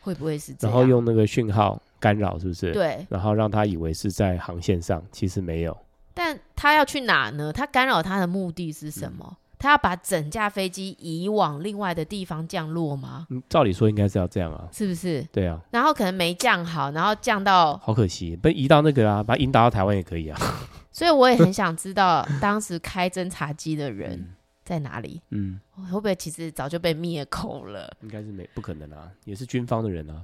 [0.02, 0.76] 会不会是这样？
[0.76, 2.74] 然后用那个讯号干扰，是不是？
[2.74, 3.08] 对。
[3.10, 5.78] 然后让他以为是在航线上，其实没有。
[6.14, 7.54] 但他要去哪呢？
[7.54, 9.26] 他干扰他的目的是什么？
[9.26, 13.26] 嗯他要把整架飞机移往另外的地方降落吗？
[13.30, 15.26] 嗯，照理说应该是要这样啊，是不是？
[15.32, 15.58] 对啊。
[15.72, 20.38] 然后可能没降好，然后降到，好可惜，被移到那个啊，把它引导到台湾也可以啊。
[20.92, 25.22] 所以我也很想知道，当时开侦察机的人在哪里？
[25.30, 27.90] 嗯，会不会其实早就被灭口了？
[28.02, 30.22] 应该是没不可能啊，也是军方的人啊。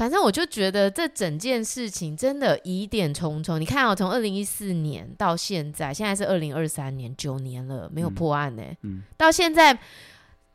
[0.00, 3.60] 反正我就觉得这整件事情真的疑点重重。
[3.60, 8.62] 你看哦，从二零一四年到现在，现在是二零二三年，九年了，没有破案呢。
[8.80, 9.78] 嗯，到现在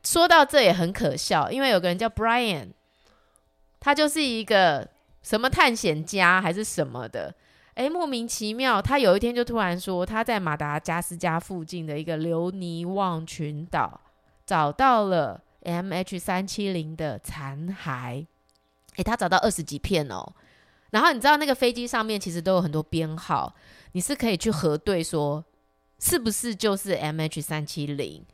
[0.04, 2.70] 说到这也很可笑，因为有个人叫 Brian，
[3.80, 4.90] 他就是一个
[5.22, 7.32] 什么探险家还是什么的，
[7.76, 14.02] 哎，莫名其妙，他有一天就突然说他在马达加斯加附近的一个留尼旺群岛
[14.44, 18.26] 找到了 MH 三七零的残骸。
[18.98, 20.26] 诶，他找到二十几片哦，
[20.92, 23.54] 然后你知道那个飞机上面其实都有很多编号，
[23.92, 25.44] 你是可以去核对说
[26.00, 28.26] 是不是就是 MH 三七零，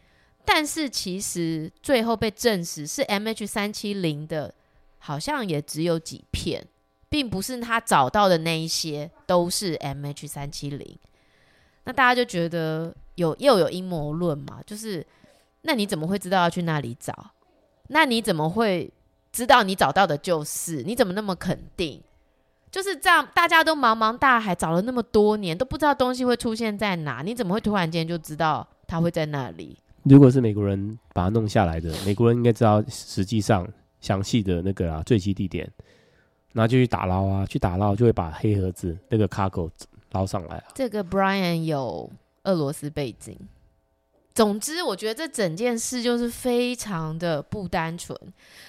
[0.46, 4.54] 但是其实最后被证实是 MH 三七零的，
[5.00, 6.68] 好像也只有几片，
[7.10, 10.98] 并不是他找到的那一些都是 MH 三七零，
[11.86, 15.06] 那大家就觉得有又有阴谋论嘛，就是
[15.62, 17.32] 那你怎么会知道要去那里找？
[17.88, 18.92] 那你怎么会？
[19.32, 22.02] 知道你找到的就是，你怎么那么肯定？
[22.70, 29.78] 就是这样，大家都茫茫大海找了那么多年，都不知道东西会出现在哪，你怎么会突然间就知道它会在那里？
[30.04, 33.68] 如果是美国人把它弄下来的，美国人应该知道实际上
[34.00, 35.70] 详细的那个啊坠机地点，
[36.54, 39.70] 然后就去打捞啊，去打捞就会把黑盒子那个 cargo
[40.12, 40.64] 捞上来啊。
[40.74, 42.10] 这个 Brian 有
[42.44, 43.38] 俄罗斯背景。
[44.42, 48.18] 总之，我觉得这整件事就是非常的不单纯。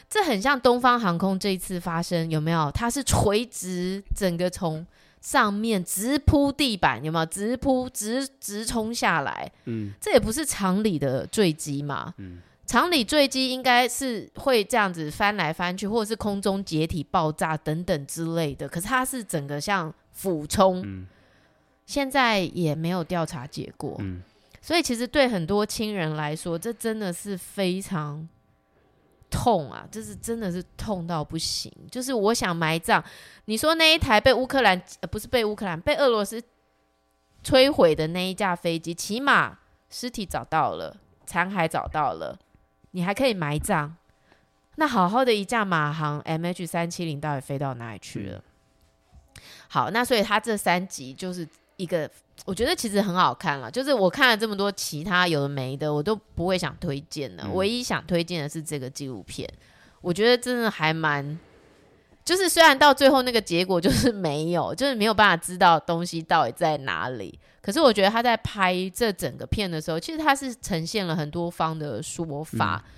[0.06, 2.70] 这很像东方航空这一次发生，有没有？
[2.72, 4.86] 它是垂直，整个从
[5.22, 7.24] 上面直扑地板，有没有？
[7.24, 9.50] 直扑直直冲下来。
[9.64, 12.12] 嗯，这也不是常理的坠机嘛。
[12.18, 18.68] 嗯，常理坠机应该是会这样子翻来翻去，或者是空中解体爆炸等等之类的。
[18.68, 20.82] 可是它是整个像俯冲。
[20.84, 21.06] 嗯，
[21.86, 23.96] 现在也没有调查结果。
[24.00, 24.22] 嗯。
[24.64, 28.28] 所以其实对很多亲人来说，这真的是非常
[29.28, 29.84] 痛啊！
[29.90, 31.72] 这是真的是痛到不行。
[31.90, 33.02] 就是我想埋葬，
[33.46, 36.40] 你说那一台被乌克兰，呃，不是被乌克兰，被俄罗斯
[37.42, 39.58] 摧毁的那一架飞机，起码
[39.90, 40.96] 尸体找到了，
[41.26, 42.38] 残骸找到了，
[42.92, 43.96] 你还可以埋葬。
[44.76, 48.44] 那好好的一架马航 MH 三七零到底飞到哪里去了？
[49.66, 51.48] 好，那所以他这三集就是
[51.78, 52.08] 一个。
[52.44, 57.44] 我觉得其实很好看了，就是我看了这么多其他有的没的，我都不会想推荐的。
[57.44, 59.48] 嗯、唯一想推荐的是这个纪录片，
[60.00, 61.38] 我觉得真的还蛮，
[62.24, 72.84] 就是虽然到最后那个结果就是没有，就是没有办法知道东西到底在哪里，可是我觉得他在拍这整个片的时候，其实他是呈现了很多方的说法。
[72.84, 72.90] 嗯、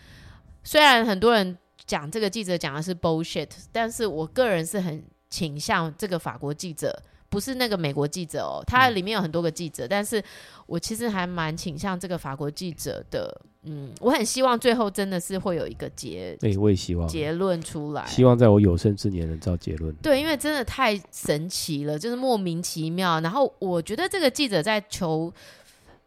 [0.62, 7.02] 虽然很多人讲这个记者讲的是 bullshit，但是我个人是很倾向这个法国记者。
[7.34, 10.22] 不是那个美国记者哦，他里面有很多个记者，嗯、但是
[10.66, 13.38] 我其实还蛮倾向这个法国记者的。
[13.66, 18.06] 嗯，我很希望最后真的是会有一个结，对、欸，我也希望结论出来。
[18.06, 19.92] 希望在我有生之年能造结论。
[19.96, 23.18] 对，因为真的太神奇了，就是莫名其妙。
[23.20, 25.32] 然后我觉得这个记者在求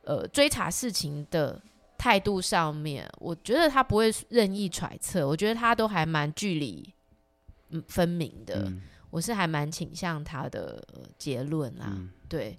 [0.04, 1.60] 呃追查事情的
[1.98, 6.88] 态度上面，我觉得他不会任意揣测，我觉得他都还蛮距离
[7.72, 8.66] 嗯分明的。
[8.68, 10.84] 嗯我是还蛮倾向他的
[11.18, 12.58] 结论啦，嗯、对，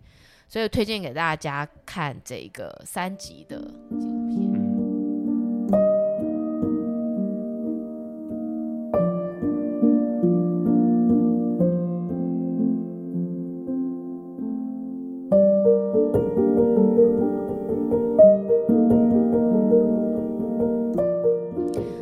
[0.49, 4.69] 所以推荐给大家看这个三集的纪录片。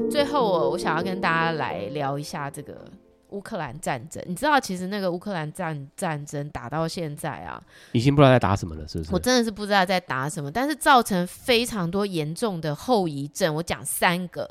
[0.08, 2.86] 最后我，我我想要跟大家来聊一下这个。
[3.30, 7.62] 乌克兰战争，你知道，其实那个乌克兰战战争打到现在啊，
[7.92, 9.10] 已经不知道在打什么了，是不是？
[9.12, 13.54] 我真的是不知道在打什么，但是造成非常多严重的后遗症。
[13.54, 14.50] 我讲三个，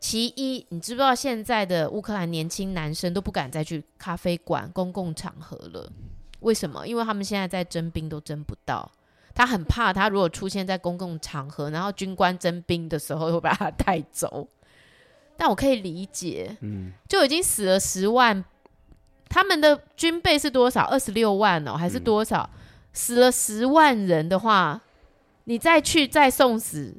[0.00, 5.90] 其一，你知不知道现在的乌克兰年轻男生都不敢再去咖啡馆、公共场合了？
[6.40, 6.86] 为什么？
[6.86, 8.90] 因为他们现在在征兵都征不到，
[9.34, 14.46] 他很怕他如果出现在公共场合，然后军官征兵的时候会把他带走。
[15.36, 18.44] 但我可以理解，嗯，就已经死了十万，
[19.28, 20.82] 他们的军备是多少？
[20.82, 22.48] 二十六万哦，还是多少？
[22.52, 22.58] 嗯、
[22.92, 24.80] 死了十万人的话，
[25.44, 26.94] 你再去再送死，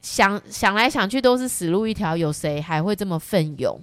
[0.00, 3.80] 想想来想去都是死路一条，有谁还会这么奋勇？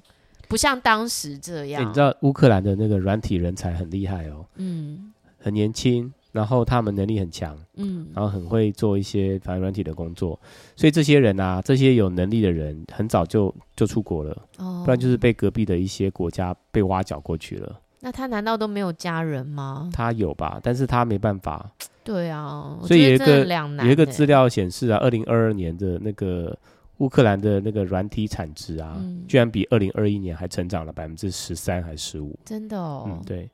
[0.47, 1.82] 不像当时这样。
[1.82, 10.39] 欸、你知道乌克兰的那个软体人才很厉害哦，嗯，很年轻，然后他们能力很强，嗯，然后很会做一些反软体的工作，
[10.75, 17.80] 所以这些人啊，这些有能力的人，很早就就出国了，哦，不然就是被隔壁的一些国家被挖角过去了。
[17.99, 19.89] 那他难道都没有家人吗？
[19.91, 21.69] 他有吧，但是他没办法。
[22.03, 26.57] 对啊，所以有一个两有一个资料显示啊，二零二二年的那个
[26.99, 32.38] 乌克兰的那个软体产值啊，嗯、居然比二零二一年还成长了百分之十三还是十五？
[32.45, 33.49] 真的哦，嗯，对。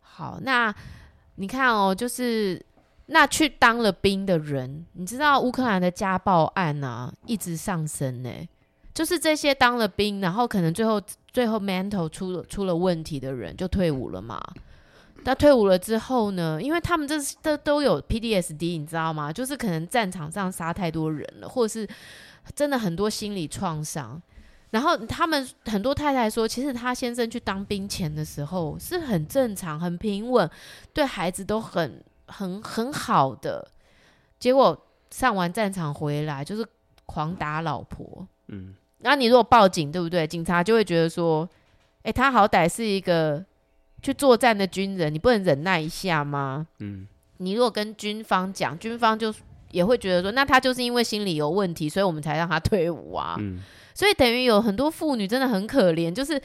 [0.00, 0.74] 好，那
[1.36, 2.60] 你看哦，就是
[3.06, 8.30] 那去当了兵的人，你知道乌克兰的家暴案啊，一直上升呢。
[8.92, 14.42] 就是这些当了兵，然后可能最后最后 mental 出了出了问题的人就退伍了嘛。
[15.24, 16.58] 那退伍了之后呢？
[16.62, 19.30] 因为他们这这都有 PDSD，你知道吗？
[19.32, 21.86] 就是可能战场上杀太多人了，或者是
[22.54, 24.22] 真的很多心理创伤。
[24.76, 30.46] 然后他们很多太太说，其实他先生去当兵前的时候是很正常、很平稳，
[30.92, 33.66] 对孩子都很很很好的。
[34.38, 34.78] 结果
[35.10, 36.62] 上完战场回来就是
[37.06, 38.74] 狂打老婆，嗯。
[38.98, 40.26] 那你如果报警，对不对？
[40.26, 41.48] 警察就会觉得说，
[42.02, 43.42] 哎，他好歹是一个
[44.02, 46.66] 去作战的军人，你不能忍耐一下吗？
[46.80, 47.08] 嗯，
[47.38, 49.32] 你如果跟军方讲，军方就
[49.70, 53.36] 也会觉得说，那他就是因为心理有问题，所以我们才让他退伍啊。
[53.38, 53.60] 嗯，
[53.94, 56.40] 所以等于有很多妇女真的很可怜，就是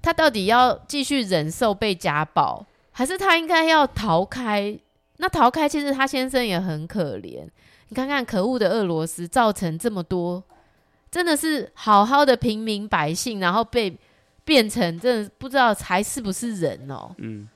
[0.00, 4.78] 他到底要继续忍受被家暴，还是他应该要逃开？
[5.18, 7.46] 那逃开，其实他先生也很可怜。
[7.88, 10.42] 你看看可恶的俄罗斯，造成这么多。
[11.10, 13.96] 真的是好好的平民百姓，然后被
[14.44, 17.14] 变成真的不知道还是不是人哦。
[17.18, 17.46] 嗯。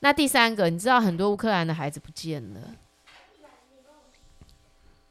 [0.00, 2.60] 那第三个，你知道很多乌克兰的孩子不见了。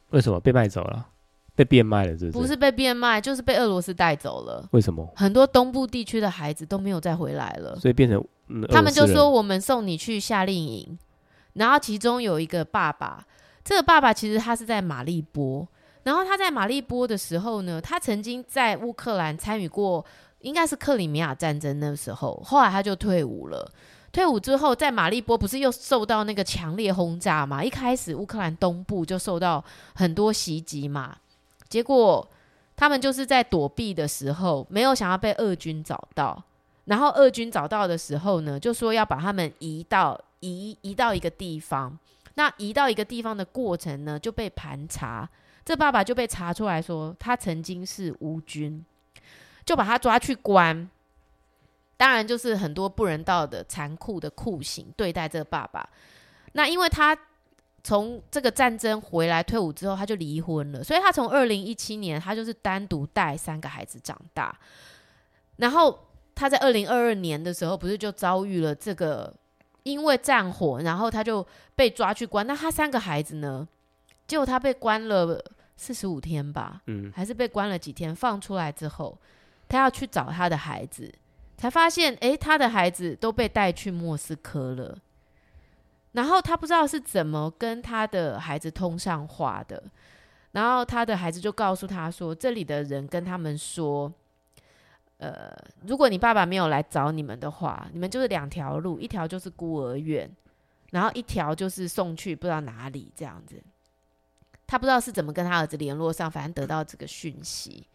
[0.09, 1.07] 为什么被卖走了？
[1.55, 2.37] 被变卖了，这不是？
[2.39, 4.67] 不是被变卖，就是被俄罗斯带走了。
[4.71, 5.11] 为什么？
[5.15, 10.97] 很多东部地区的孩子都没有再回来了，所以变成、嗯、他们就说我们送你去夏令营。
[11.53, 13.25] 然后其中有一个爸爸，
[13.63, 15.67] 这个爸爸其实他是在马利波。
[16.03, 20.05] 然后他在马利波的时候呢，他曾经在乌克兰参与过，
[20.41, 23.67] 应该是克里米亚战争那时候，后来他就退伍了。
[24.17, 27.63] 退伍之后，在马利波不是又受到那个强烈轰炸嘛？
[27.63, 29.63] 一开始乌克兰东部就受到
[29.93, 31.15] 很多袭击嘛，
[31.69, 32.27] 结果
[32.75, 36.43] 他们就是在躲避的时候，没有想要被俄军找到。
[36.85, 41.95] 然后俄军找到的时候呢，就说要把他们移到移移到一个地方。
[42.33, 45.29] 那移到一个地方的过程呢，就被盘查。
[45.63, 48.83] 这爸爸就被查出来说，他曾经是乌军，
[49.63, 50.89] 就把他抓去关。
[51.97, 55.89] 当然，就是很多不人道的、残酷的酷刑对待这个爸爸。
[56.53, 57.17] 那因为他
[57.83, 64.57] 从这个战争回来退伍之后，他就离婚了，所以他从二零一七年，他就是单独带三个孩子长大。
[65.57, 69.33] 然后他在二零二二年的时候，不是就遭遇了这个
[69.83, 71.45] 因为战火，然后他就
[71.75, 72.45] 被抓去关。
[72.47, 73.67] 那他三个孩子呢？
[74.27, 75.43] 结果他被关了。
[75.79, 78.15] 四十五天吧，嗯，还是被关了几天。
[78.15, 79.15] 放出来之后，
[79.69, 81.13] 他要去找他的孩子，
[81.57, 84.97] 才发现，诶、欸，他的孩子都被带去莫斯科了。
[86.13, 89.83] 然后他不知道是怎么跟他的孩子通上话的。
[90.51, 94.11] 然后他的孩子就告诉他说，这里的人跟他们说，
[95.17, 95.51] 呃，
[95.85, 100.31] 如果你爸爸没有来找你们的话，你们就是两条路，一条就是孤儿院，
[100.91, 103.61] 然后一条就是送去不知道哪里这样子。
[104.65, 107.85] 他不知道是怎么跟他儿子联络上，反正得到这个讯息。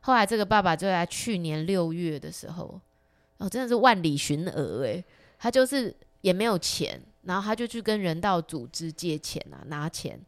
[0.00, 2.80] 后来这个爸爸就在去年六月的时候，
[3.40, 5.04] 哦，真的是万里寻儿诶，
[5.38, 10.20] 他就是也没有钱，然后他就去跟人道组织借钱啊，拿钱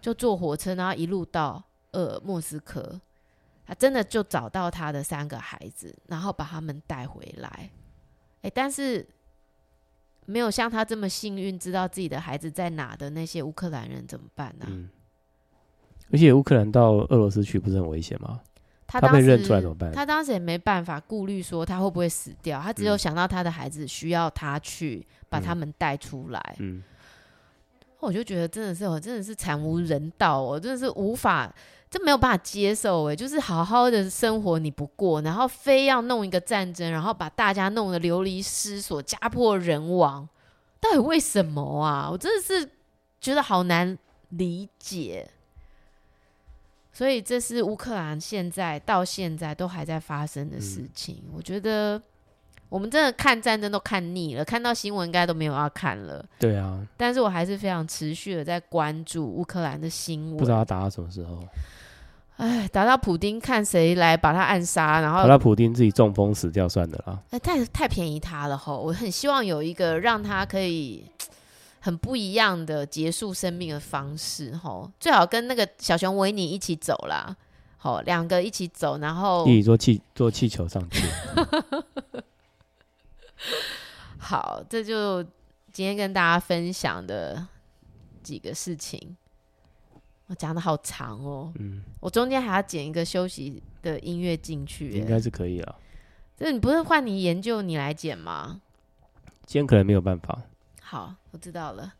[0.00, 3.00] 就坐火车，然后一路到呃莫斯科，
[3.66, 7.70] 他真的就找到他的三个孩子，然后把他们带回来。
[8.42, 9.04] 哎，但是
[10.26, 14.66] 没有像他这么幸运，知道自己的孩子在哪的那些乌克兰人怎么办呢？
[14.68, 14.90] 嗯
[16.10, 18.40] 而且乌克兰到俄罗斯去不是很危险吗？
[18.88, 19.92] 他，他被认出来怎么办？
[19.92, 26.56] 他当时也没办法顾虑说他会不会死掉，他只有想到他的孩子需要他去把他们带出来。
[26.58, 26.82] 嗯，嗯，
[28.00, 31.54] 我就觉得真的是，我真的是惨无人道哦，真的是无法，
[31.90, 40.26] 这没有办法接受哎，就是好好的生活你不过，然后非要弄一个战争，然后把大家弄得流离失所、家破人亡，
[40.80, 42.08] 到底为什么啊？
[42.10, 42.70] 我真的是
[43.20, 43.98] 觉得好难
[44.30, 45.28] 理解。
[46.98, 51.22] 所以这是乌克兰现在到现在都还在发生的事情。
[51.28, 52.02] 嗯、我觉得
[52.68, 56.26] 我们真的看战争都看腻了，看到新闻应该都没有要看了。
[56.40, 60.38] 对啊，但是我还是非常持续的在关注乌克兰的新闻。
[60.38, 61.38] 不知道要打到什么时候？
[62.38, 67.16] 哎，打到普丁看谁来把他暗杀，然后打到普丁自己中风死掉算了啦。
[67.30, 68.76] 哎，太太便宜他了吼！
[68.76, 71.04] 我很希望有一个让他可以
[71.80, 77.36] 很不一样的结束生命的方式，吼，最好跟那个小熊维尼一起走啦，
[77.76, 81.06] 好，两个一起走，然后一起坐气坐气球上去。
[84.18, 85.22] 好，这就
[85.72, 87.46] 今天跟大家分享的
[88.22, 89.16] 几个事情。
[90.26, 95.76] 我讲的好长哦，嗯，我中间还要剪一个休息的音乐进去，应该是可以了。
[96.36, 98.60] 这你不是换你研究，你来剪吗？
[99.46, 100.42] 今天可能没有办法。
[100.90, 101.92] 好，我知道了。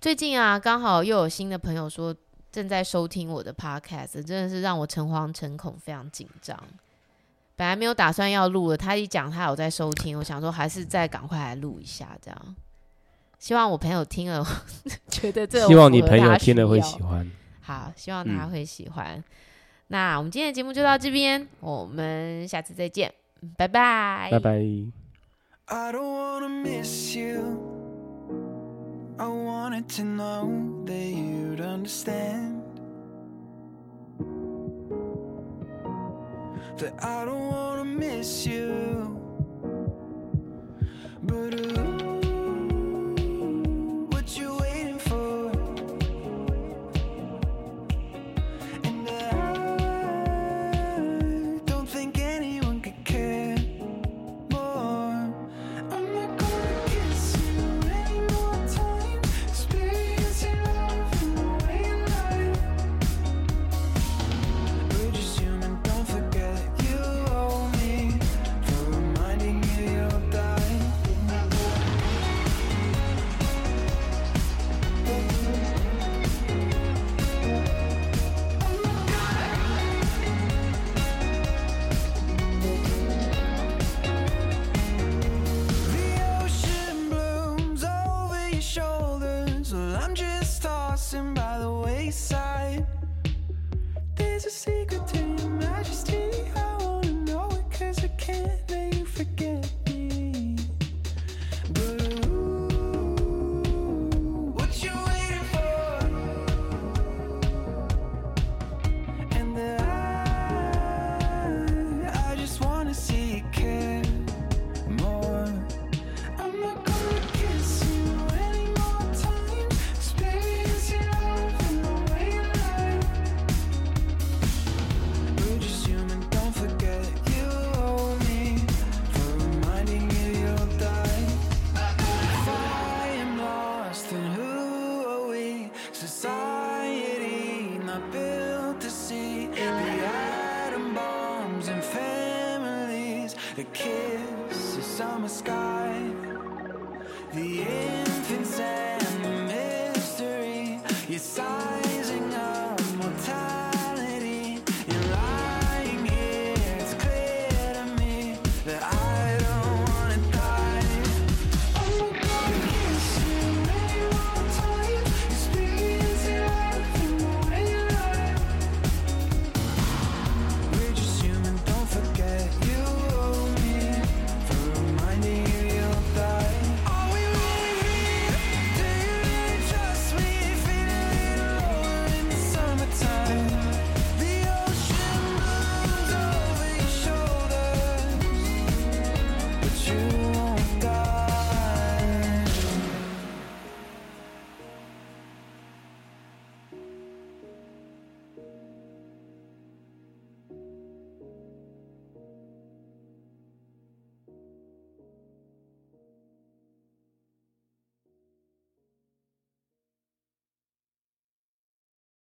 [0.00, 2.14] 最近啊，刚好又有新的朋友说
[2.52, 6.56] 正在收听我的 podcast，真的是让我诚惶诚恐，非常紧张。
[7.56, 12.56] 本来没有打算要录了，他一讲他有在收听，我想说还是再赶快来录一下，这样。
[13.40, 14.46] 希望我朋友听了
[15.10, 17.28] 觉得这，希望你朋友听了会喜欢。
[17.60, 19.16] 好，希望他会喜欢。
[19.16, 19.24] 嗯、
[19.88, 23.12] 那我们今天的节目就到这边，我们下次再见，
[23.56, 24.62] 拜拜，拜拜。
[25.66, 25.92] I
[29.28, 32.62] wanted to know that you'd understand.
[36.78, 39.20] That I don't wanna miss you.
[41.22, 41.79] But